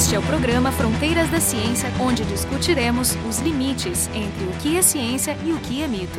[0.00, 4.80] Este é o programa Fronteiras da Ciência, onde discutiremos os limites entre o que é
[4.80, 6.18] ciência e o que é mito.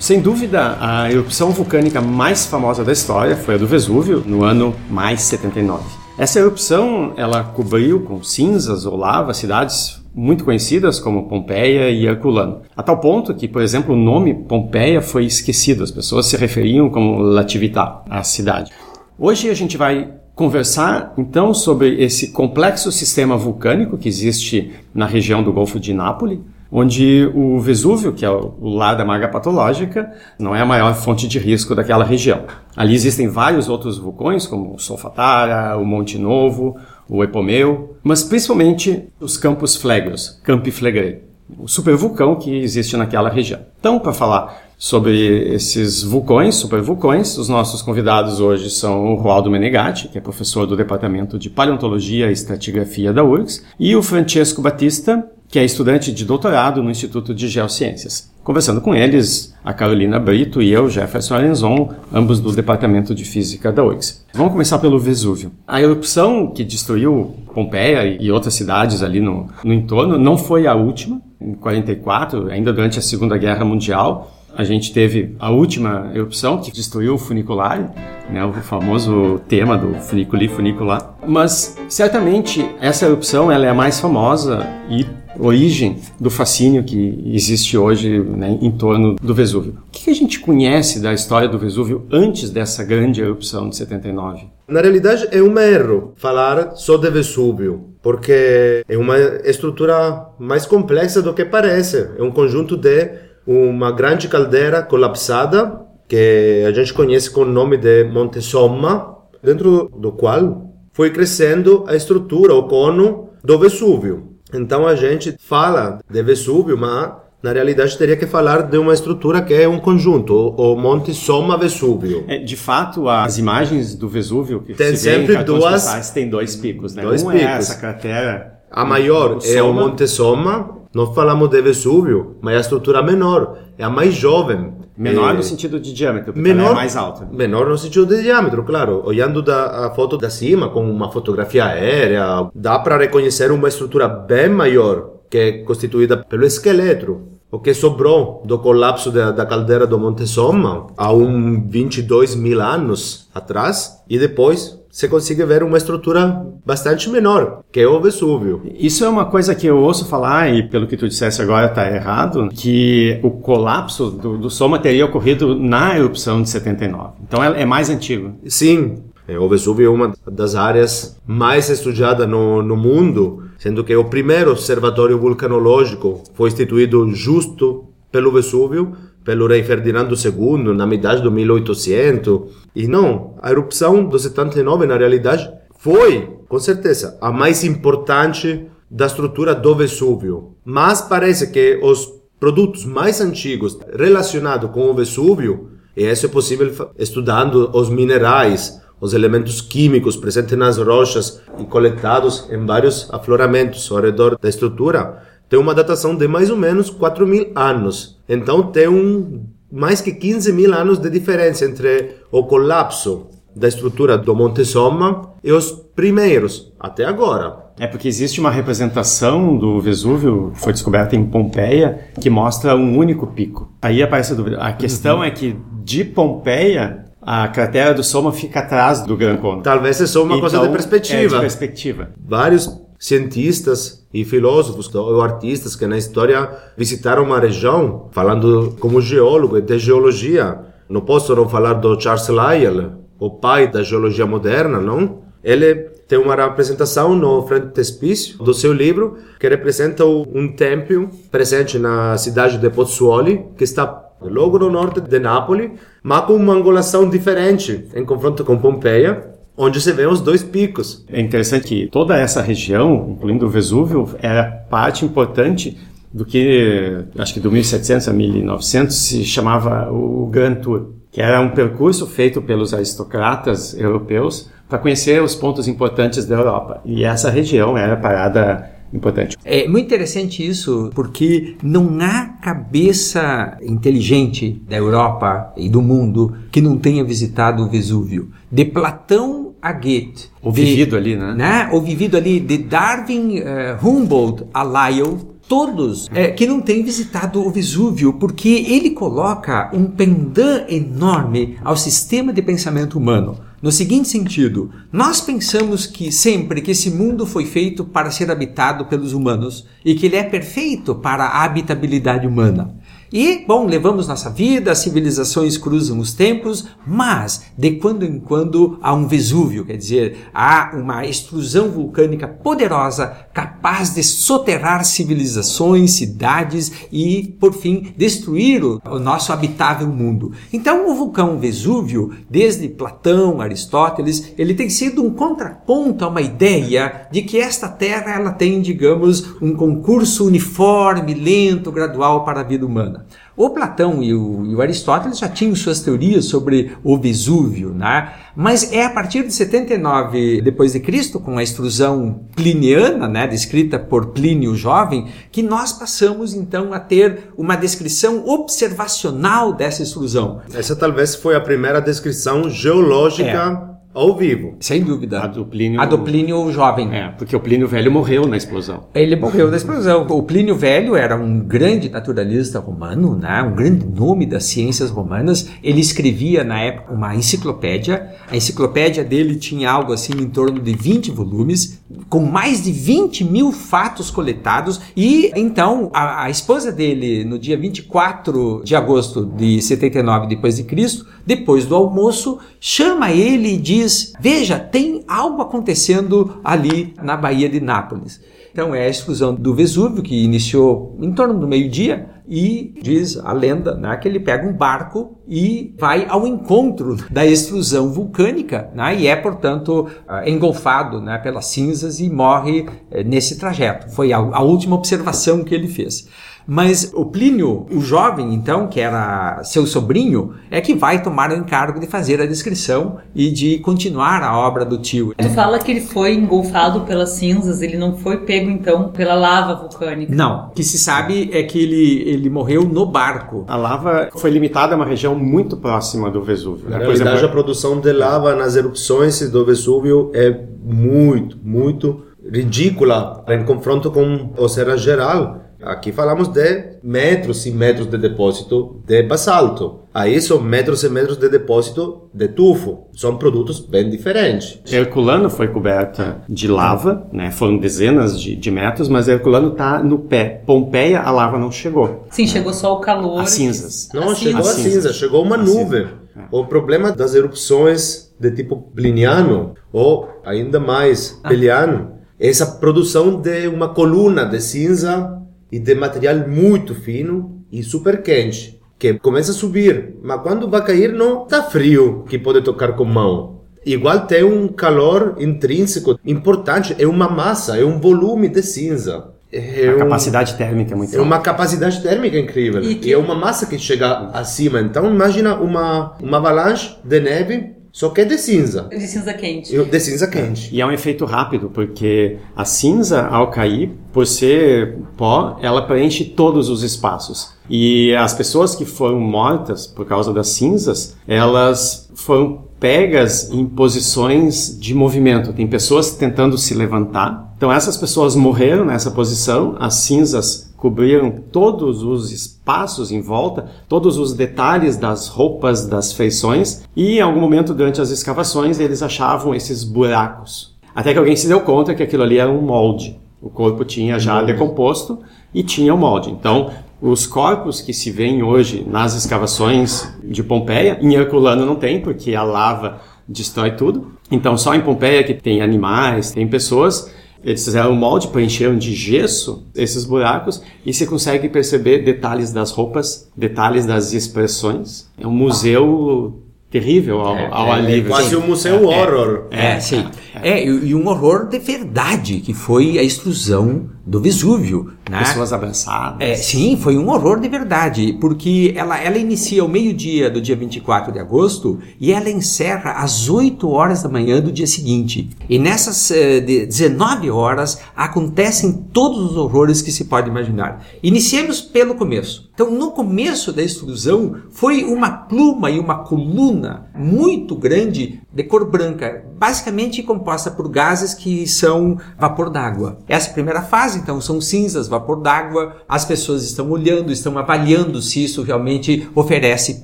[0.00, 4.74] Sem dúvida, a erupção vulcânica mais famosa da história foi a do Vesúvio, no ano
[4.88, 5.84] mais 79.
[6.16, 12.62] Essa erupção, ela cobriu com cinzas ou lava cidades muito conhecidas como Pompeia e Herculano.
[12.74, 15.84] A tal ponto que, por exemplo, o nome Pompeia foi esquecido.
[15.84, 18.72] As pessoas se referiam como Latività à cidade.
[19.18, 25.42] Hoje a gente vai conversar então sobre esse complexo sistema vulcânico que existe na região
[25.42, 30.56] do Golfo de Nápoles, onde o Vesúvio, que é o lar da marga patológica, não
[30.56, 32.42] é a maior fonte de risco daquela região.
[32.76, 36.76] Ali existem vários outros vulcões, como o Solfatara, o Monte Novo,
[37.08, 41.22] o Epomeu, mas principalmente os Campos Flegros, Campi Flegrei,
[41.58, 43.60] o supervulcão que existe naquela região.
[43.78, 47.36] Então, para falar sobre esses vulcões, supervulcões.
[47.38, 52.28] Os nossos convidados hoje são o Roaldo Menegatti, que é professor do Departamento de Paleontologia
[52.28, 57.34] e Estratigrafia da URGS, e o Francesco Batista, que é estudante de doutorado no Instituto
[57.34, 58.32] de Geociências.
[58.42, 63.72] Conversando com eles, a Carolina Brito e eu, Jefferson Arenzon, ambos do Departamento de Física
[63.72, 64.22] da URGS.
[64.34, 65.50] Vamos começar pelo Vesúvio.
[65.66, 70.74] A erupção que destruiu Pompeia e outras cidades ali no, no entorno não foi a
[70.74, 76.60] última, em 44, ainda durante a Segunda Guerra Mundial, a gente teve a última erupção
[76.60, 77.92] que destruiu o funicular,
[78.30, 81.16] né, o famoso tema do funiculi funicular.
[81.26, 85.04] Mas certamente essa erupção ela é a mais famosa e
[85.38, 89.78] origem do fascínio que existe hoje né, em torno do Vesúvio.
[89.88, 94.46] O que a gente conhece da história do Vesúvio antes dessa grande erupção de 79?
[94.66, 101.20] Na realidade, é um erro falar só de Vesúvio, porque é uma estrutura mais complexa
[101.20, 102.10] do que parece.
[102.16, 103.10] É um conjunto de
[103.46, 109.90] uma grande caldeira colapsada que a gente conhece com o nome de Monte Somma, dentro
[109.96, 114.34] do qual foi crescendo a estrutura, o cono do Vesúvio.
[114.52, 119.42] Então a gente fala de Vesúvio, mas na realidade teria que falar de uma estrutura
[119.42, 122.24] que é um conjunto, o Monte Somma Vesúvio.
[122.28, 126.28] É, de fato, as imagens do Vesúvio que tem se sempre em duas postais, tem
[126.28, 127.02] dois picos, né?
[127.02, 127.42] Dois um picos.
[127.42, 128.60] é essa cratera.
[128.70, 129.72] A maior o é o.
[129.72, 134.72] Monte Somma, nós falamos de Vesúvio, mas a estrutura menor é a mais jovem.
[134.96, 137.28] Menor é, no sentido de diâmetro, porque menor, ela é mais alta.
[137.32, 139.02] Menor no sentido de diâmetro, claro.
[139.04, 144.06] Olhando da, a foto da cima, com uma fotografia aérea, dá para reconhecer uma estrutura
[144.06, 147.33] bem maior, que é constituída pelo esqueleto.
[147.54, 152.60] O que sobrou do colapso da, da caldeira do Monte Somma há uns 22 mil
[152.60, 158.60] anos atrás, e depois você consegue ver uma estrutura bastante menor, que é o Vesúvio.
[158.76, 161.88] Isso é uma coisa que eu ouço falar, e pelo que tu disseste agora está
[161.88, 167.12] errado, que o colapso do, do Soma teria ocorrido na erupção de 79.
[167.22, 168.32] Então é, é mais antigo.
[168.48, 168.96] Sim,
[169.28, 174.50] o Vesúvio é uma das áreas mais estudadas no, no mundo, sendo que o primeiro
[174.50, 178.92] observatório vulcanológico foi instituído justo pelo Vesúvio,
[179.24, 182.42] pelo rei Ferdinando II, na metade do 1800.
[182.76, 189.06] E não, a erupção do 79, na realidade, foi, com certeza, a mais importante da
[189.06, 190.54] estrutura do Vesúvio.
[190.64, 196.90] Mas parece que os produtos mais antigos relacionados com o Vesúvio, e isso é possível
[196.98, 204.00] estudando os minerais, os elementos químicos presentes nas rochas e coletados em vários afloramentos ao
[204.00, 208.18] redor da estrutura, tem uma datação de mais ou menos 4 mil anos.
[208.28, 214.18] Então tem um, mais que 15 mil anos de diferença entre o colapso da estrutura
[214.18, 217.64] do Monte Somma e os primeiros, até agora.
[217.78, 222.96] É porque existe uma representação do Vesúvio, que foi descoberta em Pompeia, que mostra um
[222.96, 223.72] único pico.
[223.82, 224.58] Aí aparece a dúvida.
[224.58, 229.62] A questão é que de Pompeia, a cratera do Soma fica atrás do Gran Cono.
[229.62, 231.34] Talvez só uma coisa de Então, É perspectiva.
[231.36, 232.08] de perspectiva.
[232.26, 232.68] Vários
[232.98, 239.60] cientistas e filósofos ou artistas que na história visitaram uma região, falando como geólogo e
[239.62, 240.58] de geologia.
[240.88, 245.22] Não posso não falar do Charles Lyell, o pai da geologia moderna, não?
[245.42, 245.74] Ele
[246.08, 252.58] tem uma representação no frontispício do seu livro que representa um templo presente na cidade
[252.58, 258.04] de Pozzuoli, que está logo no norte de Nápoles, mas com uma angulação diferente em
[258.04, 261.04] confronto com Pompeia, onde se vê os dois picos.
[261.08, 265.78] É interessante que toda essa região, incluindo o Vesúvio, era parte importante
[266.12, 271.40] do que, acho que do 1700 a 1900, se chamava o Grand Tour, que era
[271.40, 276.80] um percurso feito pelos aristocratas europeus para conhecer os pontos importantes da Europa.
[276.84, 279.36] E essa região era parada importante.
[279.44, 286.60] É muito interessante isso, porque não há cabeça inteligente da Europa e do mundo que
[286.60, 288.30] não tenha visitado o Vesúvio.
[288.50, 290.30] De Platão Agate.
[290.42, 291.34] O de- vivido ali, né?
[291.34, 291.70] né?
[291.72, 295.18] O vivido ali de Darwin, eh, Humboldt a Lyell,
[295.48, 301.76] todos eh, que não têm visitado o Vesúvio, porque ele coloca um pendant enorme ao
[301.76, 303.36] sistema de pensamento humano.
[303.64, 308.84] No seguinte sentido, nós pensamos que sempre que esse mundo foi feito para ser habitado
[308.84, 312.74] pelos humanos e que ele é perfeito para a habitabilidade humana.
[313.16, 318.76] E, bom, levamos nossa vida, as civilizações cruzam os tempos, mas de quando em quando
[318.82, 326.72] há um Vesúvio, quer dizer, há uma extrusão vulcânica poderosa capaz de soterrar civilizações, cidades
[326.90, 330.32] e, por fim, destruir o, o nosso habitável mundo.
[330.52, 337.06] Então, o vulcão Vesúvio, desde Platão, Aristóteles, ele tem sido um contraponto a uma ideia
[337.12, 342.66] de que esta Terra ela tem, digamos, um concurso uniforme, lento, gradual para a vida
[342.66, 343.03] humana.
[343.36, 348.12] O Platão e o, e o Aristóteles já tinham suas teorias sobre o Vesúvio, né?
[348.36, 353.78] Mas é a partir de 79 depois de Cristo, com a extrusão pliniana, né, descrita
[353.78, 360.40] por Plínio Jovem, que nós passamos então a ter uma descrição observacional dessa extrusão.
[360.52, 364.56] Essa talvez foi a primeira descrição geológica ao vivo.
[364.60, 365.20] Sem dúvida.
[365.22, 366.92] A do Plínio- A do Plínio Jovem.
[366.94, 368.88] É, porque o Plínio Velho morreu na explosão.
[368.94, 370.06] Ele morreu da explosão.
[370.10, 373.42] O Plínio Velho era um grande naturalista romano, né?
[373.42, 375.48] um grande nome das ciências romanas.
[375.62, 378.10] Ele escrevia na época uma enciclopédia.
[378.30, 383.24] A enciclopédia dele tinha algo assim em torno de 20 volumes, com mais de 20
[383.24, 384.80] mil fatos coletados.
[384.96, 390.64] E então a, a esposa dele, no dia 24 de agosto de 79 depois de
[390.64, 397.48] Cristo, depois do almoço, chama ele e diz: Veja, tem algo acontecendo ali na Baía
[397.48, 398.20] de Nápoles.
[398.54, 403.32] Então é a explosão do Vesúvio que iniciou em torno do meio-dia e diz a
[403.32, 408.96] lenda né, que ele pega um barco e vai ao encontro da explosão vulcânica né,
[408.96, 413.90] e é, portanto, ah, engolfado né, pelas cinzas e morre eh, nesse trajeto.
[413.90, 416.08] Foi a, a última observação que ele fez.
[416.46, 421.34] Mas o Plínio, o jovem, então, que era seu sobrinho, é que vai tomar o
[421.34, 425.14] encargo de fazer a descrição e de continuar a obra do tio.
[425.16, 429.54] Tu fala que ele foi engolfado pelas cinzas, ele não foi pego então pela lava
[429.54, 430.14] vulcânica.
[430.14, 433.44] Não, o que se sabe é que ele, ele morreu no barco.
[433.48, 436.68] A lava foi limitada a uma região muito próxima do Vesúvio.
[436.68, 436.84] Na né?
[436.84, 440.30] Por exemplo, a produção de lava nas erupções do Vesúvio é
[440.62, 445.43] muito, muito ridícula em confronto com o Serra Geral.
[445.66, 449.80] Aqui falamos de metros e metros de depósito de basalto.
[449.94, 452.84] Aí são metros e metros de depósito de tufo.
[452.94, 454.60] São produtos bem diferentes.
[454.72, 457.30] Herculano foi coberta de lava, né?
[457.30, 460.42] Foram dezenas de, de metros, mas Herculano está no pé.
[460.44, 462.06] Pompeia, a lava não chegou.
[462.10, 463.20] Sim, chegou só o calor.
[463.20, 463.88] As cinzas.
[463.94, 464.72] Não, As chegou a cinzas.
[464.72, 465.84] cinza, chegou uma A nuvem.
[465.84, 466.22] cinza, é.
[466.30, 473.46] O problema das erupções de tipo pliniano, ou ainda mais peliano, é essa produção de
[473.48, 475.20] uma coluna de cinza
[475.54, 480.62] e de material muito fino e super quente, que começa a subir, mas quando vai
[480.64, 483.40] cair não está frio, que pode tocar com mão.
[483.64, 488.96] Igual tem um calor intrínseco importante, é uma massa, é um volume de cinza.
[489.32, 492.60] É A um- capacidade térmica é muito é uma capacidade térmica incrível.
[492.62, 494.60] E E, que- é uma massa que chega acima.
[494.60, 498.68] Então imagina uma, uma avalanche de neve, só que é de cinza.
[498.70, 499.52] De cinza quente.
[499.52, 500.48] E- De cinza quente.
[500.54, 506.04] E é um efeito rápido, porque a cinza, ao cair, por ser pó, ela preenche
[506.04, 507.32] todos os espaços.
[507.50, 514.56] E as pessoas que foram mortas por causa das cinzas, elas foram pegas em posições
[514.58, 515.32] de movimento.
[515.32, 517.34] Tem pessoas tentando se levantar.
[517.36, 523.98] Então essas pessoas morreram nessa posição, as cinzas cobriram todos os espaços em volta, todos
[523.98, 529.34] os detalhes das roupas, das feições, e em algum momento durante as escavações eles achavam
[529.34, 530.56] esses buracos.
[530.74, 532.98] Até que alguém se deu conta que aquilo ali era um molde.
[533.20, 535.00] O corpo tinha já decomposto
[535.34, 536.10] e tinha o molde.
[536.10, 541.82] Então, os corpos que se veem hoje nas escavações de Pompeia, em Herculano não tem,
[541.82, 543.92] porque a lava destrói tudo.
[544.10, 546.90] Então, só em Pompeia que tem animais, tem pessoas.
[547.24, 552.50] Eles fizeram um molde, preencheram de gesso esses buracos e se consegue perceber detalhes das
[552.50, 554.88] roupas, detalhes das expressões.
[554.98, 557.88] É um museu terrível ao, ao ar livre.
[557.88, 558.16] Quase Sim.
[558.16, 559.24] um museu horror.
[559.30, 559.84] É, sim.
[560.22, 564.72] É, e e um horror de verdade, que foi a extrusão do Vesúvio.
[564.88, 564.98] Né?
[564.98, 565.96] Pessoas abraçadas.
[566.00, 570.36] É, sim, foi um horror de verdade, porque ela, ela inicia ao meio-dia do dia
[570.36, 575.08] 24 de agosto e ela encerra às 8 horas da manhã do dia seguinte.
[575.28, 580.64] E nessas eh, de 19 horas acontecem todos os horrores que se pode imaginar.
[580.82, 582.30] Iniciemos pelo começo.
[582.34, 588.48] Então, no começo da extrusão, foi uma pluma e uma coluna muito grande de cor
[588.48, 592.78] branca, basicamente composta por gases que são vapor d'água.
[592.88, 595.56] Essa primeira fase, então, são cinzas, vapor d'água.
[595.68, 599.62] As pessoas estão olhando, estão avaliando se isso realmente oferece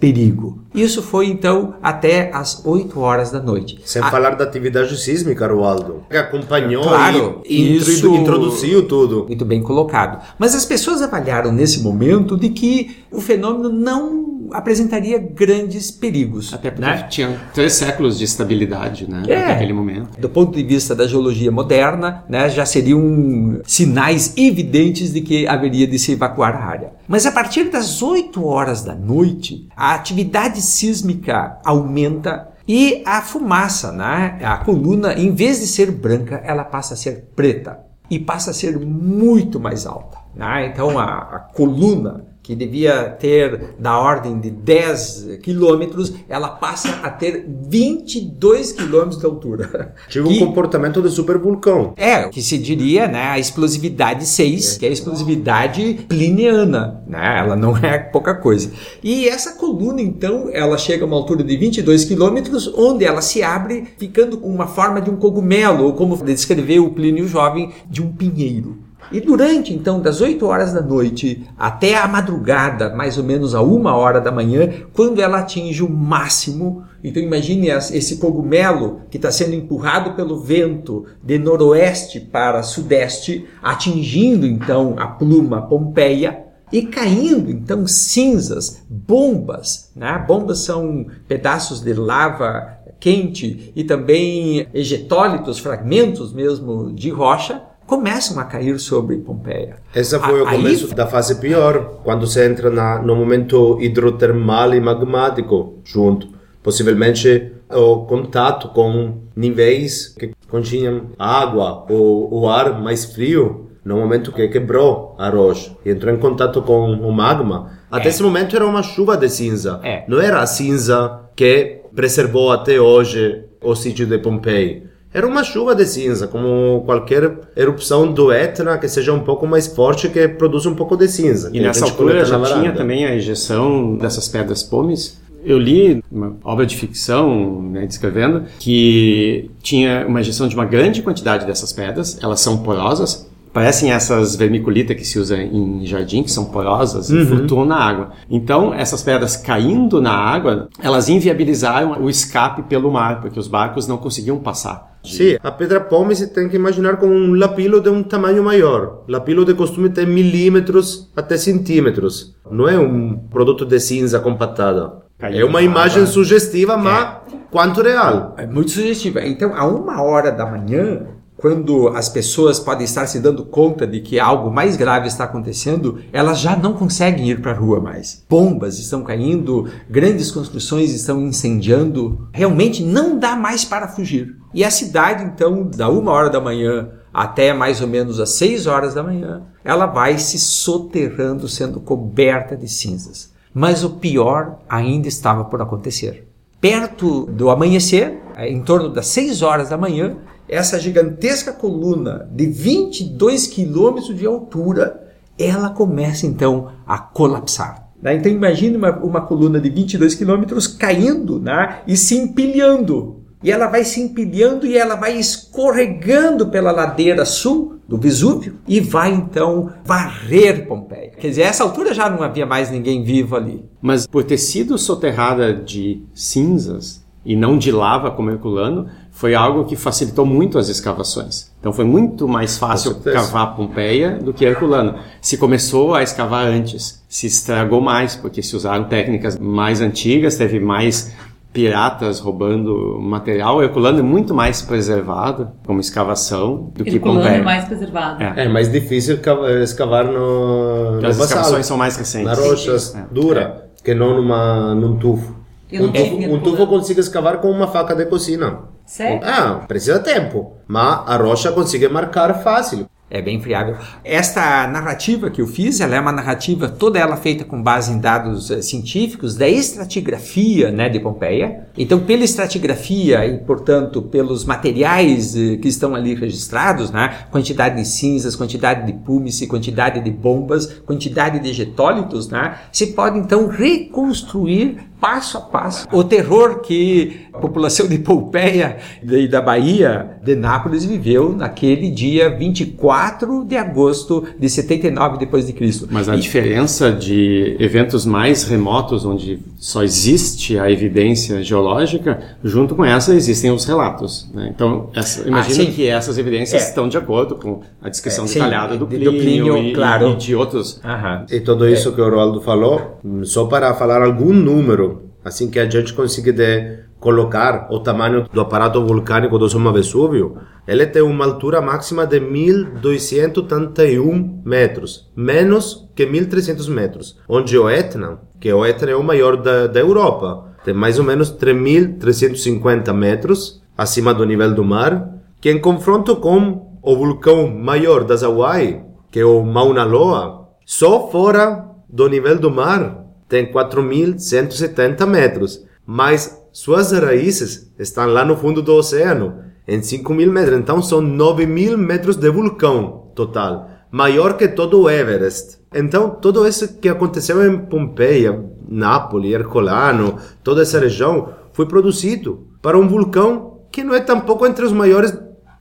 [0.00, 0.60] perigo.
[0.74, 3.78] Isso foi então até as 8 horas da noite.
[3.84, 9.26] Sem A- falar da atividade sísmica, Roaldo, que acompanhou Claro, e isso- introduziu tudo.
[9.26, 10.22] Muito bem colocado.
[10.38, 16.52] Mas as pessoas avaliaram nesse momento de que o fenômeno não apresentaria grandes perigos.
[16.52, 17.06] Até porque né?
[17.08, 19.22] tinha três séculos de estabilidade, né?
[19.26, 19.36] É.
[19.36, 20.18] Até aquele momento.
[20.18, 25.86] Do ponto de vista da geologia moderna, né, já seriam sinais evidentes de que haveria
[25.86, 26.92] de se evacuar a área.
[27.06, 33.92] Mas a partir das 8 horas da noite, a atividade sísmica aumenta e a fumaça,
[33.92, 38.50] né, a coluna, em vez de ser branca, ela passa a ser preta e passa
[38.50, 40.18] a ser muito mais alta.
[40.34, 40.66] né?
[40.66, 47.10] Então a, a coluna que devia ter da ordem de 10 quilômetros, ela passa a
[47.10, 49.94] ter 22 quilômetros de altura.
[50.08, 51.92] Tive um comportamento de supervulcão.
[51.94, 57.38] é, o que se diria, né, a explosividade 6, que é a explosividade pliniana, né,
[57.38, 58.72] ela não é pouca coisa.
[59.04, 63.42] E essa coluna, então, ela chega a uma altura de 22 quilômetros, onde ela se
[63.42, 68.00] abre, ficando com uma forma de um cogumelo, ou como descreveu o Plínio Jovem, de
[68.00, 68.87] um pinheiro.
[69.10, 73.62] E durante, então, das 8 horas da noite até a madrugada, mais ou menos a
[73.62, 79.30] uma hora da manhã, quando ela atinge o máximo, então imagine esse cogumelo que está
[79.30, 87.50] sendo empurrado pelo vento de noroeste para sudeste, atingindo então a pluma Pompeia, e caindo
[87.50, 90.22] então cinzas, bombas, né?
[90.28, 98.44] Bombas são pedaços de lava quente e também ejetólitos, fragmentos mesmo de rocha, começam a
[98.44, 99.76] cair sobre Pompeia.
[99.96, 104.74] Esse foi o Aí- começo da fase pior, quando se entra na, no momento hidrotermal
[104.74, 106.28] e magmático junto.
[106.62, 114.32] Possivelmente o contato com níveis que continham água ou o ar mais frio no momento
[114.32, 117.70] que quebrou a rocha e entrou em contato com o magma.
[117.90, 118.08] Até É.
[118.10, 119.80] esse momento era uma chuva de cinza.
[119.82, 120.04] É.
[120.06, 124.87] Não era a cinza que preservou até hoje o sítio de Pompeii.
[125.12, 129.66] Era uma chuva de cinza, como qualquer erupção do Etna que seja um pouco mais
[129.66, 131.50] forte que produz um pouco de cinza.
[131.52, 135.18] E nessa altura já na tinha também a ejeção dessas pedras pomes.
[135.44, 141.00] Eu li uma obra de ficção, né, descrevendo, que tinha uma ejeção de uma grande
[141.00, 142.18] quantidade dessas pedras.
[142.20, 147.24] Elas são porosas, parecem essas vermiculita que se usa em jardim, que são porosas e
[147.24, 148.10] flutuam na água.
[148.28, 153.86] Então, essas pedras caindo na água, elas inviabilizaram o escape pelo mar, porque os barcos
[153.86, 154.97] não conseguiam passar.
[155.16, 159.04] Sim, a pedra pome se tem que imaginar como um lapilo de um tamanho maior.
[159.08, 162.36] Lapilo de costume tem milímetros até centímetros.
[162.50, 164.92] Não é um produto de cinza compactada.
[165.18, 166.12] Caiu É uma imagem água.
[166.12, 167.18] sugestiva, mas
[167.50, 168.34] quanto real.
[168.38, 169.20] É muito sugestiva.
[169.26, 171.06] Então, a uma hora da manhã,
[171.38, 176.00] quando as pessoas podem estar se dando conta de que algo mais grave está acontecendo,
[176.12, 178.24] elas já não conseguem ir para a rua mais.
[178.28, 182.28] Bombas estão caindo, grandes construções estão incendiando.
[182.32, 184.36] Realmente não dá mais para fugir.
[184.52, 188.66] E a cidade, então, da uma hora da manhã até mais ou menos às seis
[188.66, 193.32] horas da manhã, ela vai se soterrando, sendo coberta de cinzas.
[193.54, 196.28] Mas o pior ainda estava por acontecer.
[196.60, 200.16] Perto do amanhecer, em torno das 6 horas da manhã,
[200.48, 207.90] essa gigantesca coluna de 22 quilômetros de altura, ela começa então a colapsar.
[208.02, 208.16] né?
[208.16, 211.80] Então imagine uma, uma coluna de 22 quilômetros caindo né?
[211.86, 213.18] e se empilhando.
[213.42, 218.80] E ela vai se empilhando e ela vai escorregando pela ladeira sul do Vesúvio e
[218.80, 221.12] vai então varrer Pompeia.
[221.18, 223.64] Quer dizer, a essa altura já não havia mais ninguém vivo ali.
[223.80, 229.64] Mas por ter sido soterrada de cinzas e não de lava como Herculano, foi algo
[229.64, 231.50] que facilitou muito as escavações.
[231.58, 234.94] Então foi muito mais fácil cavar Pompeia do que Herculano.
[235.20, 240.60] Se começou a escavar antes, se estragou mais, porque se usaram técnicas mais antigas, teve
[240.60, 241.12] mais
[241.52, 243.60] piratas roubando material.
[243.60, 247.38] Herculano é muito mais preservado como escavação do que Herculano Pompeia.
[247.38, 248.22] é mais preservado.
[248.22, 248.44] É.
[248.44, 252.26] É mais difícil cava- escavar no, Porque no As escavações são mais recentes.
[252.28, 253.04] na rochas É.
[253.10, 255.34] dura, que não numa, num tufo.
[255.72, 256.42] Um tufo, um Herculano.
[256.44, 258.58] tufo consigo escavar com uma faca de cozinha.
[258.88, 259.20] Sério?
[259.22, 262.88] Ah, precisa tempo, mas a rocha consegue marcar fácil.
[263.10, 263.76] É bem friável.
[264.04, 267.98] Esta narrativa que eu fiz, ela é uma narrativa toda ela feita com base em
[267.98, 271.68] dados uh, científicos da estratigrafia né, de Pompeia.
[271.76, 277.86] Então, pela estratigrafia e, portanto, pelos materiais uh, que estão ali registrados, né, quantidade de
[277.86, 284.86] cinzas, quantidade de púmice, quantidade de bombas, quantidade de getólitos, né, se pode então reconstruir
[285.00, 290.84] passo a passo o terror que a população de Pompeia e da Bahia, de Nápoles,
[290.84, 295.88] viveu naquele dia 24 de agosto de 79 depois de Cristo.
[295.90, 296.20] Mas a e...
[296.20, 303.50] diferença de eventos mais remotos, onde só existe a evidência geológica, junto com essa existem
[303.52, 304.28] os relatos.
[304.34, 304.50] Né?
[304.54, 306.68] Então, essa, imagina ah, que essas evidências é.
[306.68, 310.10] estão de acordo com a descrição é, detalhada do Plínio, do Plínio e, claro.
[310.10, 310.80] e, de outros.
[310.84, 311.24] Aham.
[311.30, 311.92] E tudo isso é.
[311.92, 316.87] que o Roaldo falou, só para falar algum número, assim que a gente consiga de
[317.00, 320.36] colocar o tamanho do aparato vulcânico do Somma Vesúvio,
[320.66, 328.18] ele tem uma altura máxima de 1281 metros, menos que 1300 metros, onde o Etna,
[328.40, 333.62] que o Etna é o maior da, da Europa, tem mais ou menos 3350 metros
[333.76, 339.20] acima do nível do mar, que em confronto com o vulcão maior das Hawaii, que
[339.20, 346.92] é o Mauna Loa, só fora do nível do mar tem 4.170 metros, mas suas
[346.92, 350.58] raízes estão lá no fundo do oceano, em 5 mil metros.
[350.58, 355.58] Então são 9 mil metros de vulcão total, maior que todo o Everest.
[355.74, 362.78] Então tudo isso que aconteceu em Pompeia, Nápoles, Herculano, toda essa região, foi produzido para
[362.78, 365.16] um vulcão que não é tampouco entre os maiores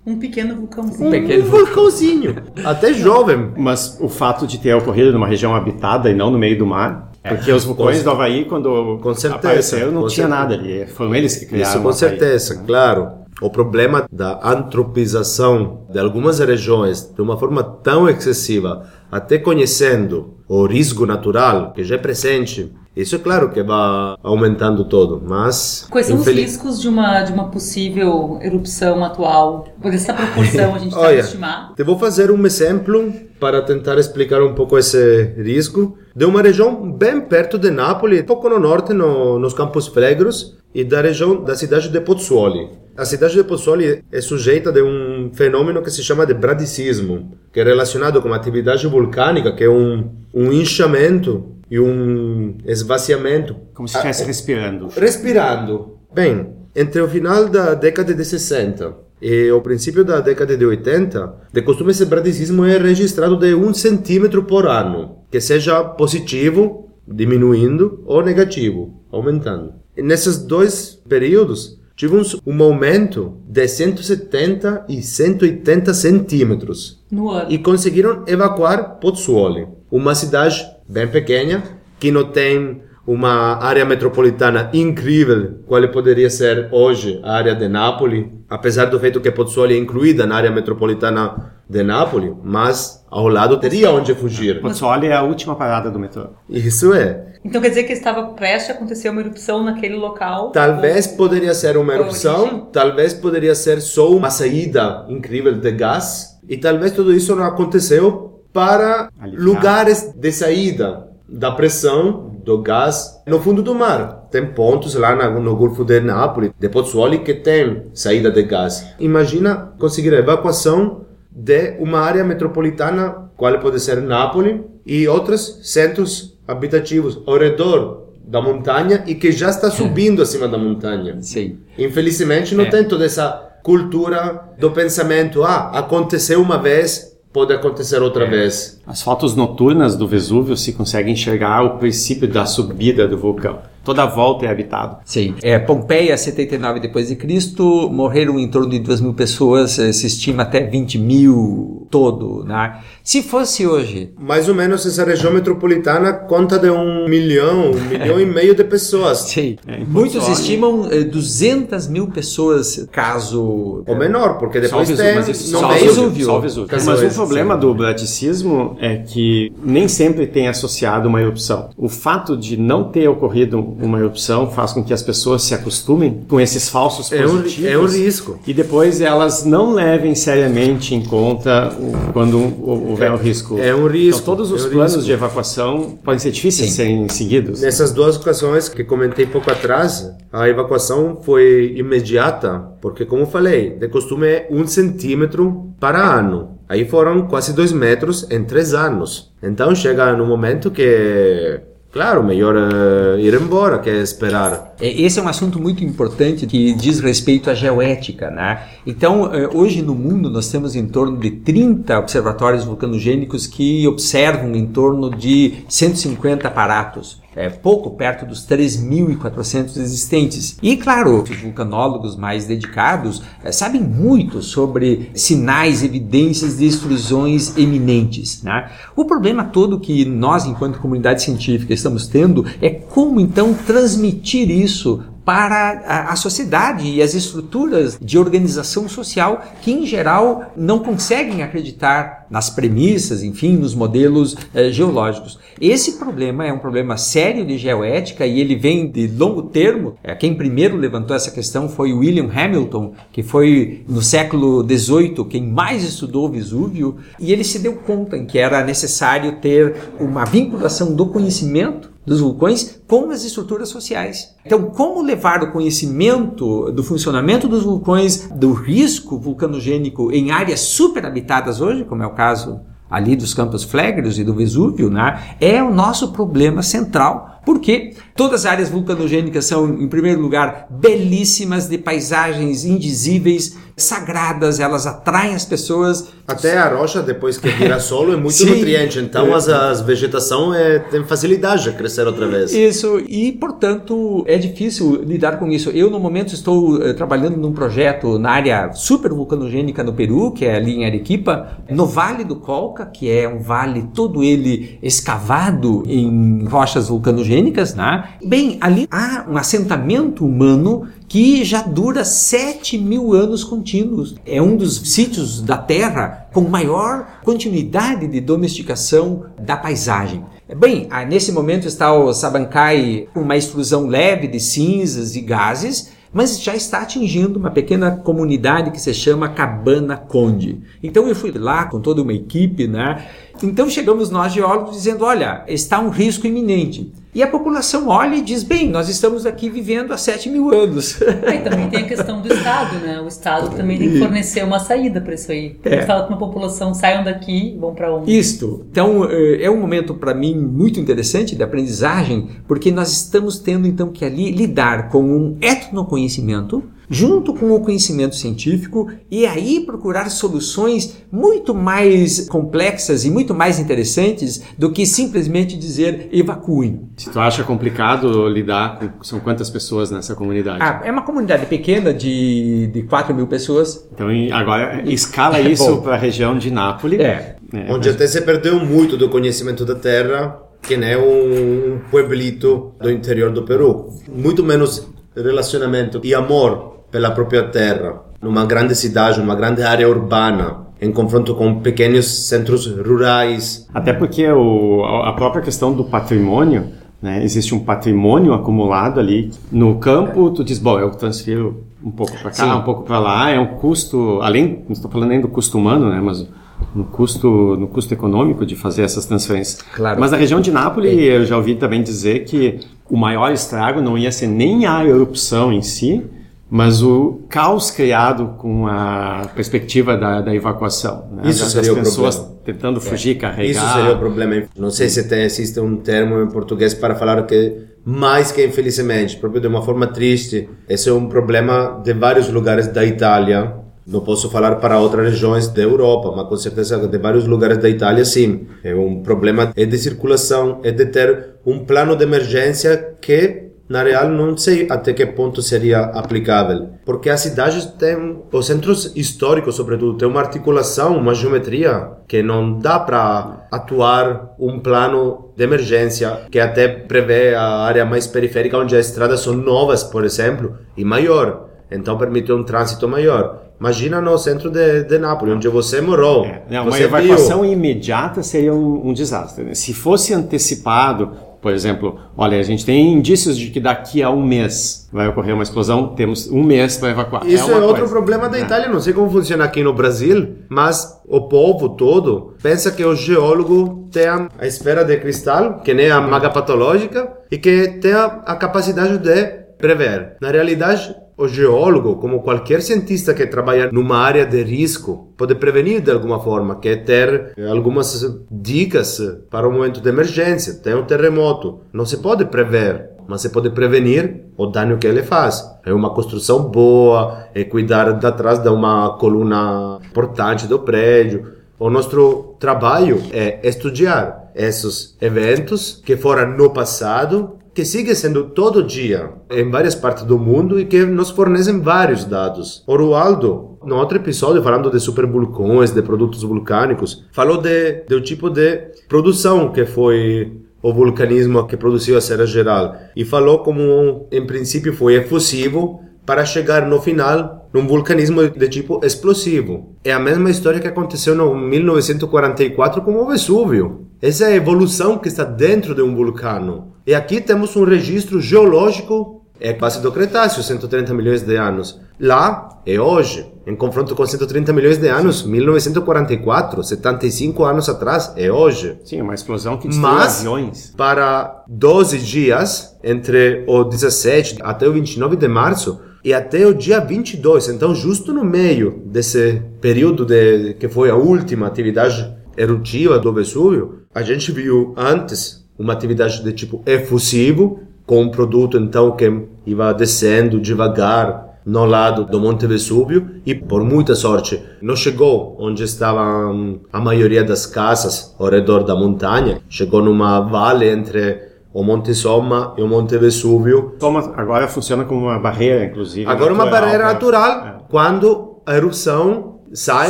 [0.07, 1.07] um pequeno vulcãozinho.
[1.09, 2.35] Um, pequeno um vulcãozinho.
[2.63, 3.51] Até jovem.
[3.57, 7.06] Mas o fato de ter ocorrido numa região habitada e não no meio do mar
[7.23, 7.33] é.
[7.33, 10.27] Porque os vulcões do Havaí, quando com certeza, apareceram, não tinha certeza.
[10.27, 10.85] nada ali.
[10.87, 13.09] Foram eles que criaram Isso, com certeza, claro.
[13.39, 20.65] O problema da antropização de algumas regiões de uma forma tão excessiva, até conhecendo o
[20.65, 25.85] risco natural que já é presente, isso é claro que vai aumentando todo, mas...
[25.91, 26.45] Quais são infeliz...
[26.45, 29.67] os riscos de uma, de uma possível erupção atual?
[29.79, 31.75] Por essa proporção a gente está estimar?
[31.75, 36.91] Te vou fazer um exemplo para tentar explicar um pouco esse risco de uma região
[36.91, 41.55] bem perto de Nápoles, pouco no norte, no, nos Campos Flegros, e da região da
[41.55, 42.71] cidade de Pozzuoli.
[42.97, 47.59] A cidade de Pozzuoli é sujeita de um fenômeno que se chama de bradicismo, que
[47.59, 53.55] é relacionado com a atividade vulcânica, que é um, um inchamento e um esvaziamento.
[53.75, 54.87] Como se estivesse respirando.
[54.87, 55.99] Respirando.
[56.11, 61.47] Bem, entre o final da década de 60 e o princípio da década de 80,
[61.51, 68.03] de costume esse bradicismo é registrado de um centímetro por ano, que seja positivo, diminuindo,
[68.05, 69.73] ou negativo, aumentando.
[69.95, 77.03] E nesses dois períodos, tivemos um aumento de 170 e 180 centímetros.
[77.09, 77.51] No ano.
[77.51, 81.63] E conseguiram evacuar Pozzuoli, uma cidade bem pequena,
[81.99, 88.25] que não tem uma área metropolitana incrível, qual poderia ser hoje a área de Nápoles,
[88.49, 93.57] apesar do feito que Pozzuoli é incluída na área metropolitana de Nápoles, mas ao lado
[93.61, 94.59] teria onde fugir.
[94.59, 96.27] Pozzuoli é a última parada do metrô.
[96.49, 97.27] Isso é.
[97.45, 100.51] Então quer dizer que estava prestes a acontecer uma erupção naquele local?
[100.51, 101.15] Talvez ou...
[101.15, 106.91] poderia ser uma erupção, talvez poderia ser só uma saída incrível de gás, e talvez
[106.91, 109.43] tudo isso não aconteceu para Aliviar.
[109.45, 114.29] lugares de saída da pressão do gás no fundo do mar.
[114.31, 118.87] Tem pontos lá no Golfo de Nápoles, de Pozzuoli, que tem saída de gás.
[118.97, 126.37] Imagina conseguir a evacuação de uma área metropolitana, qual pode ser Nápoles, e outros centros
[126.47, 131.17] habitativos ao redor da montanha e que já está subindo acima da montanha.
[131.21, 131.57] Sim.
[131.77, 132.69] Infelizmente não é.
[132.69, 138.29] tem toda essa cultura do pensamento, ah, aconteceu uma vez, pode acontecer outra é.
[138.31, 138.81] vez.
[138.87, 143.59] As fotos noturnas do Vesúvio se consegue enxergar o princípio da subida do vulcão.
[143.87, 144.97] Toda a volta é habitado.
[145.05, 145.33] Sim.
[145.41, 150.07] É, Pompeia, 79 depois de Cristo, morreram em torno de 2 mil pessoas, eh, se
[150.07, 152.81] estima até 20 mil todo, né?
[153.01, 154.11] Se fosse hoje...
[154.19, 158.65] Mais ou menos essa região metropolitana conta de um milhão, um milhão e meio de
[158.65, 159.19] pessoas.
[159.19, 159.55] Sim.
[159.65, 163.85] É, Muitos estimam 200 eh, mil pessoas, caso...
[163.87, 165.15] Ou menor, porque depois só tem...
[165.15, 166.25] Mas só, Vesúvio.
[166.25, 166.77] Só Vesúvio.
[166.85, 171.69] Mas o problema do braticismo é que nem sempre tem associado uma erupção.
[171.77, 176.23] O fato de não ter ocorrido uma erupção faz com que as pessoas se acostumem
[176.27, 177.65] com esses falsos positivos.
[177.65, 178.39] É um, é um risco.
[178.45, 183.57] E depois elas não levem seriamente em conta o, quando houver é, um risco.
[183.59, 184.21] É um risco.
[184.21, 185.05] Então todos os é um planos risco.
[185.05, 187.61] de evacuação podem ser difíceis de serem seguidos.
[187.61, 193.87] Nessas duas ocasiões que comentei pouco atrás, a evacuação foi imediata, porque como falei, de
[193.87, 196.57] costume é um centímetro para ano.
[196.69, 199.31] Aí foram quase dois metros em três anos.
[199.41, 201.61] Então chega num momento que
[201.97, 204.75] Claro, melhor uh, ir embora que esperar.
[204.79, 208.67] É, esse é um assunto muito importante que diz respeito à geoética, né?
[208.85, 214.55] Então, eh, hoje no mundo nós temos em torno de 30 observatórios vulcanogênicos que observam
[214.55, 220.57] em torno de 150 aparatos é, pouco perto dos 3.400 existentes.
[220.61, 228.41] E, claro, os vulcanólogos mais dedicados é, sabem muito sobre sinais, evidências de extrusões eminentes.
[228.41, 228.71] Né?
[228.95, 235.03] O problema todo que nós, enquanto comunidade científica, estamos tendo é como então transmitir isso
[235.27, 242.25] para a, sociedade e as estruturas de organização social que, em geral, não conseguem acreditar
[242.29, 245.37] nas premissas, enfim, nos modelos eh, geológicos.
[245.59, 249.95] Esse problema é um problema sério de geoética e ele vem de longo termo.
[250.01, 255.45] É, quem primeiro levantou essa questão foi William Hamilton, que foi no século XVIII quem
[255.45, 260.95] mais estudou Vesúvio, e ele se deu conta em que era necessário ter uma vinculação
[260.95, 264.33] do conhecimento dos vulcões com as estruturas sociais.
[264.45, 271.59] Então, como levar o conhecimento do funcionamento dos vulcões, do risco vulcanogênico em áreas superhabitadas
[271.59, 275.73] hoje, como é o caso ali dos Campos Flegres e do Vesúvio, né, é o
[275.73, 282.65] nosso problema central, porque todas as áreas vulcanogênicas são, em primeiro lugar, belíssimas, de paisagens
[282.65, 286.09] indizíveis, sagradas, elas atraem as pessoas.
[286.27, 288.49] Até a rocha, depois que vira solo, é muito Sim.
[288.49, 292.51] nutriente, então as, as vegetação é, tem facilidade de crescer outra vez.
[292.51, 295.69] Isso, e portanto é difícil lidar com isso.
[295.69, 300.43] Eu, no momento, estou eh, trabalhando num projeto na área super vulcanogênica no Peru, que
[300.43, 305.83] é ali em Arequipa, no Vale do Colca, que é um vale todo ele escavado
[305.87, 307.36] em rochas vulcanogênicas,
[307.75, 308.09] né?
[308.23, 314.15] Bem, ali há um assentamento humano que já dura 7 mil anos contínuos.
[314.25, 320.23] É um dos sítios da Terra com maior continuidade de domesticação da paisagem.
[320.57, 326.41] Bem, nesse momento está o Sabancai com uma extrusão leve de cinzas e gases, mas
[326.41, 330.61] já está atingindo uma pequena comunidade que se chama Cabana Conde.
[330.81, 333.05] Então eu fui lá com toda uma equipe, né?
[333.45, 336.91] Então chegamos nós geólogos dizendo, olha, está um risco iminente.
[337.17, 340.99] E a população olha e diz, bem, nós estamos aqui vivendo há 7 mil anos.
[341.27, 343.01] E também tem a questão do Estado, né?
[343.01, 345.57] O Estado também tem que fornecer uma saída para isso aí.
[345.63, 345.77] É.
[345.77, 348.15] que falar com a população, saiam daqui, vão para onde?
[348.15, 348.65] Isto.
[348.71, 353.67] Então, eh, é um momento para mim muito interessante de aprendizagem, porque nós estamos tendo
[353.67, 360.09] então que ali lidar com um etnoconhecimento, junto com o conhecimento científico e aí procurar
[360.09, 366.89] soluções muito mais complexas e muito mais interessantes do que simplesmente dizer evacuem.
[366.97, 370.59] Se tu acha complicado lidar com são quantas pessoas nessa comunidade?
[370.61, 373.87] Ah, é uma comunidade pequena de, de 4 mil pessoas.
[373.93, 376.99] Então agora escala isso para a região de Nápoles.
[376.99, 377.35] É.
[377.53, 377.95] é Onde mas...
[377.95, 383.43] até se perdeu muito do conhecimento da terra que é um pueblito do interior do
[383.43, 383.93] Peru.
[384.07, 390.65] Muito menos relacionamento e amor pela própria terra, numa grande cidade, numa grande área urbana,
[390.81, 393.67] em confronto com pequenos centros rurais.
[393.71, 399.75] Até porque o, a própria questão do patrimônio, né, existe um patrimônio acumulado ali no
[399.75, 402.51] campo, tu diz, bom, eu transfiro um pouco para cá, Sim.
[402.51, 405.91] um pouco para lá, é um custo, além, não estou falando nem do custo humano,
[405.91, 406.27] né, mas
[406.73, 409.61] no custo, no custo econômico de fazer essas transferências.
[409.75, 409.99] Claro.
[409.99, 411.17] Mas na região de Nápoles, é.
[411.17, 415.53] eu já ouvi também dizer que o maior estrago não ia ser nem a erupção
[415.53, 416.03] em si,
[416.49, 421.09] mas o caos criado com a perspectiva da, da evacuação.
[421.11, 421.23] Né?
[421.25, 422.41] Isso das seria o pessoas problema.
[422.45, 423.19] tentando fugir, é.
[423.19, 423.63] carregar.
[423.63, 424.43] Isso seria o problema.
[424.57, 429.17] Não sei se tem, existe um termo em português para falar que mais que infelizmente,
[429.17, 433.53] próprio de uma forma triste, esse é um problema de vários lugares da Itália.
[433.85, 437.69] Não posso falar para outras regiões da Europa, mas com certeza de vários lugares da
[437.69, 438.45] Itália, sim.
[438.61, 443.83] É um problema é de circulação, é de ter um plano de emergência que na
[443.83, 449.55] real não sei até que ponto seria aplicável, porque as cidades têm, os centros históricos
[449.55, 456.21] sobretudo, têm uma articulação, uma geometria que não dá para atuar um plano de emergência
[456.31, 460.85] que até prevê a área mais periférica onde as estradas são novas, por exemplo, e
[460.85, 463.47] maior, então permite um trânsito maior.
[463.59, 466.25] Imagina no centro de, de Nápoles, onde você morou.
[466.25, 467.51] É, não, uma evacuação viu.
[467.51, 469.43] imediata seria um, um desastre.
[469.43, 469.55] Né?
[469.55, 474.25] Se fosse antecipado, por exemplo, olha, a gente tem indícios de que daqui a um
[474.25, 477.23] mês vai ocorrer uma explosão, temos um mês para evacuar.
[477.25, 477.93] É Isso é, é outro coisa.
[477.93, 478.41] problema da é.
[478.41, 482.95] Itália, não sei como funciona aqui no Brasil, mas o povo todo pensa que o
[482.95, 488.05] geólogo tem a esfera de cristal, que nem a maga patológica, e que tem a,
[488.25, 490.17] a capacidade de prever.
[490.21, 495.81] Na realidade, o geólogo, como qualquer cientista que trabalha numa área de risco, pode prevenir
[495.81, 500.53] de alguma forma, que é ter algumas dicas para o momento de emergência.
[500.55, 505.01] Tem um terremoto, não se pode prever, mas se pode prevenir o dano que ele
[505.01, 505.43] faz.
[505.65, 511.35] É uma construção boa, é cuidar de atrás de uma coluna importante do prédio.
[511.57, 518.61] O nosso trabalho é estudar esses eventos que foram no passado que sigue sendo todo
[518.61, 522.63] dia em várias partes do mundo e que nos fornecem vários dados.
[522.67, 528.29] O Rualdo, no outro episódio, falando de supervulcões, de produtos vulcânicos, falou de, do tipo
[528.29, 534.23] de produção que foi o vulcanismo que produziu a Serra Geral e falou como, em
[534.27, 539.75] princípio, foi efusivo para chegar no final num vulcanismo de tipo explosivo.
[539.83, 543.87] É a mesma história que aconteceu no 1944 com o Vesúvio.
[544.01, 546.73] Essa é a evolução que está dentro de um vulcano.
[546.85, 551.79] E aqui temos um registro geológico, é quase do Cretáceo, 130 milhões de anos.
[551.99, 558.31] Lá é hoje, em confronto com 130 milhões de anos, 1944, 75 anos atrás, é
[558.31, 558.77] hoje.
[558.83, 560.73] Sim, uma explosão que destruiu Mas, aviões.
[560.77, 566.79] para 12 dias, entre o 17 até o 29 de março, e até o dia
[566.79, 573.11] 22, então justo no meio desse período de, que foi a última atividade eruptiva do
[573.11, 579.03] Vesúvio, a gente viu antes uma atividade de tipo efusivo, com um produto então que
[579.45, 585.63] ia descendo devagar no lado do Monte Vesúvio e por muita sorte não chegou onde
[585.63, 591.26] estavam a maioria das casas ao redor da montanha, chegou numa vale entre
[591.57, 593.73] o Monte Somma e o Monte Vesúvio.
[593.79, 596.05] Soma agora funciona como uma barreira, inclusive.
[596.07, 596.93] Agora uma natural, barreira né?
[596.93, 599.89] natural quando a erupção sai,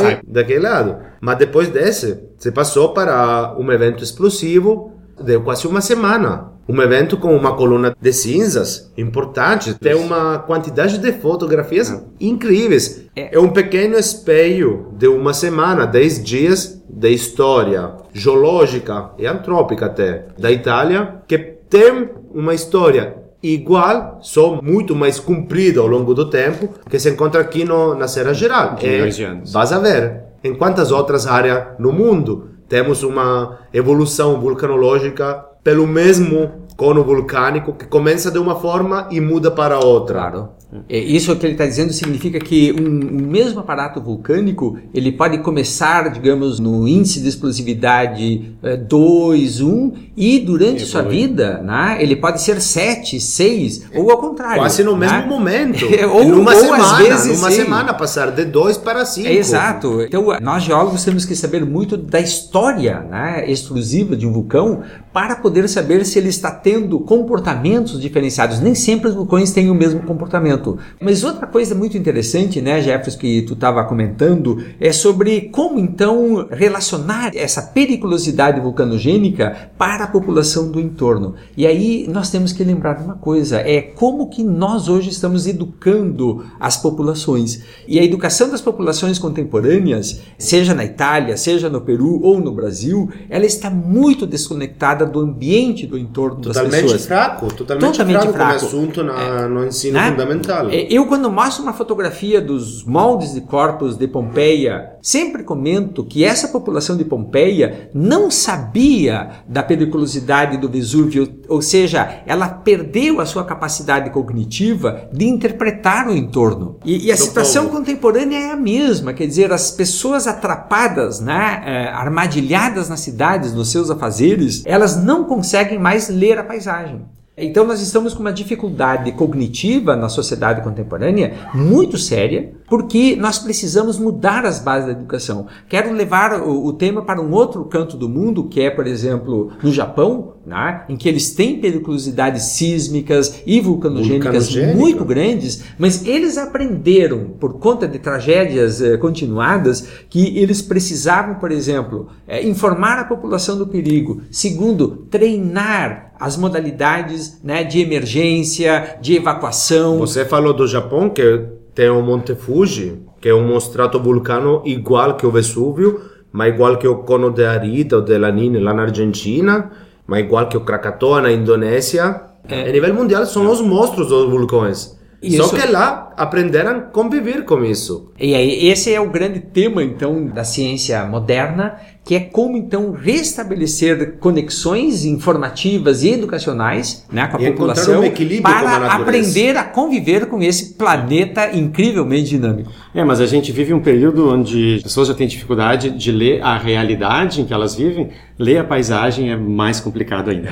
[0.00, 0.20] Sai.
[0.26, 0.96] daquele lado.
[1.20, 6.52] Mas depois desse, se passou para um evento explosivo de quase uma semana.
[6.66, 9.74] Um evento com uma coluna de cinzas importante.
[9.74, 13.04] Tem uma quantidade de fotografias incríveis.
[13.14, 13.38] É.
[13.38, 20.50] um pequeno espelho de uma semana, 10 dias de história geológica e antrópica até da
[20.50, 26.98] Itália, que tem uma história igual, só muito mais comprida ao longo do tempo, que
[26.98, 28.74] se encontra aqui no, na Serra Geral.
[28.74, 29.52] De anos.
[29.52, 30.24] Vas a ver.
[30.42, 37.86] Em quantas outras áreas no mundo temos uma evolução vulcanológica pelo mesmo cono vulcânico que
[37.86, 40.20] começa de uma forma e muda para outra.
[40.20, 40.48] Claro.
[40.88, 45.38] É, Isso que ele está dizendo significa que um, um mesmo aparato vulcânico ele pode
[45.38, 48.52] começar, digamos, no índice de explosividade
[48.86, 54.58] 2, 1 e durante sua vida né, ele pode ser 7, 6 ou ao contrário.
[54.58, 55.06] Quase no né?
[55.06, 55.86] mesmo momento.
[56.12, 57.56] ou, numa ou semana, às vezes numa sim.
[57.56, 59.26] semana passar de 2 para 5.
[59.26, 60.02] É, exato.
[60.02, 65.36] Então, nós geólogos temos que saber muito da história né, exclusiva de um vulcão para
[65.36, 68.60] poder saber se ele está tendo comportamentos diferenciados.
[68.60, 70.57] Nem sempre os vulcões têm o mesmo comportamento.
[71.00, 76.46] Mas outra coisa muito interessante, né, Jefferson, que tu estava comentando, é sobre como então
[76.50, 81.34] relacionar essa periculosidade vulcanogênica para a população do entorno.
[81.56, 86.44] E aí nós temos que lembrar uma coisa, é como que nós hoje estamos educando
[86.58, 87.62] as populações.
[87.86, 93.08] E a educação das populações contemporâneas, seja na Itália, seja no Peru ou no Brasil,
[93.28, 97.06] ela está muito desconectada do ambiente do entorno das Totalmente pessoas.
[97.06, 98.60] fraco, totalmente, Totalmente fraco, fraco.
[98.60, 100.10] como assunto na, no ensino né?
[100.10, 100.47] fundamental.
[100.72, 106.24] É, Eu, quando mostro uma fotografia dos moldes de corpos de Pompeia, sempre comento que
[106.24, 113.26] essa população de Pompeia não sabia da periculosidade do Vesúvio, ou seja, ela perdeu a
[113.26, 116.78] sua capacidade cognitiva de interpretar o entorno.
[116.84, 117.78] E, e a Do situação povo.
[117.78, 123.70] contemporânea é a mesma, quer dizer, as pessoas atrapadas, né, eh, armadilhadas nas cidades, nos
[123.70, 127.02] seus afazeres, elas não conseguem mais ler a paisagem.
[127.38, 133.98] Então nós estamos com uma dificuldade cognitiva na sociedade contemporânea muito séria, porque nós precisamos
[133.98, 135.46] mudar as bases da educação.
[135.68, 139.52] Quero levar o, o tema para um outro canto do mundo, que é, por exemplo,
[139.62, 144.78] no Japão, né, em que eles têm periculosidades sísmicas e vulcanogênicas Vulcanogênica.
[144.78, 151.52] muito grandes, mas eles aprenderam, por conta de tragédias eh, continuadas, que eles precisavam, por
[151.52, 154.22] exemplo, eh, informar a população do perigo.
[154.30, 159.98] Segundo, treinar as modalidades né, de emergência, de evacuação.
[159.98, 165.26] Você falou do Japão, que tem o Monte Fuji, que é um stratovulcano igual que
[165.26, 166.00] o Vesúvio,
[166.32, 169.70] mas igual que o Cono de Arita ou de Lanine lá na Argentina,
[170.08, 172.22] mas igual que o Krakatoa na Indonésia.
[172.48, 174.96] A nível mundial são os monstros dos vulcões.
[175.20, 175.42] Isso.
[175.42, 178.12] Só que lá aprenderam a conviver com isso.
[178.18, 181.76] E aí, esse é o grande tema, então, da ciência moderna,
[182.08, 188.06] que é como, então, restabelecer conexões informativas e educacionais né, com a E população um
[188.06, 188.94] a para natureza.
[188.94, 192.72] aprender a conviver com esse planeta incrivelmente dinâmico.
[192.94, 196.42] É, mas a gente vive um período onde as pessoas já têm dificuldade de ler
[196.42, 198.08] a realidade em que elas vivem.
[198.38, 200.50] Ler a paisagem é mais complicado ainda.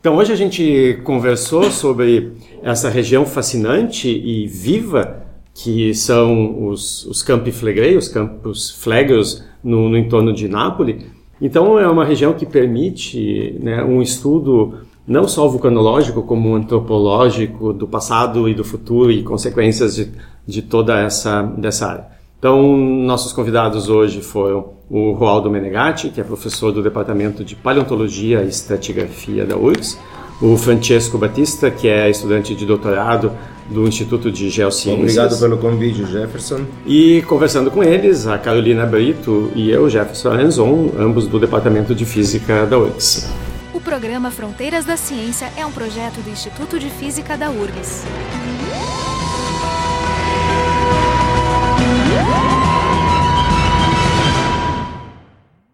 [0.00, 7.22] Então hoje a gente conversou sobre essa região fascinante e viva que são os, os
[7.22, 11.02] Campi Flegrei, os Campos Flegros no, no entorno de Nápoles.
[11.40, 14.74] Então é uma região que permite né, um estudo
[15.06, 20.10] não só vulcanológico, como antropológico do passado e do futuro e consequências de,
[20.46, 22.14] de toda essa dessa área.
[22.44, 28.42] Então, nossos convidados hoje foram o Roaldo Menegatti, que é professor do Departamento de Paleontologia
[28.42, 29.98] e Estratigrafia da URGS,
[30.40, 33.32] o Francesco Batista, que é estudante de doutorado
[33.68, 35.00] do Instituto de Geociências.
[35.00, 36.66] Obrigado pelo convite, Jefferson.
[36.86, 42.04] E conversando com eles, a Carolina Brito e eu, Jefferson Arenzon, ambos do Departamento de
[42.04, 43.28] Física da URGS.
[43.72, 48.04] O programa Fronteiras da Ciência é um projeto do Instituto de Física da URGS.